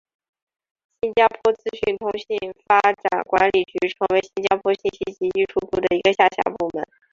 [1.03, 6.83] 新加坡资讯通信发展管理局成为新加坡信息及艺术部的一个下辖部门。